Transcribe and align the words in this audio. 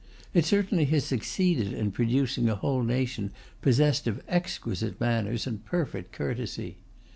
It 0.33 0.45
certainly 0.45 0.85
has 0.85 1.03
succeeded 1.05 1.73
in 1.73 1.91
producing 1.91 2.49
a 2.49 2.55
whole 2.55 2.81
nation 2.81 3.29
possessed 3.61 4.07
of 4.07 4.19
exquisite 4.27 4.99
manners 4.99 5.45
and 5.45 5.63
perfect 5.63 6.11
courtesy. 6.11 6.77